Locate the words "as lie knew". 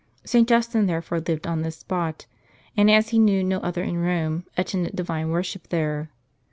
2.89-3.43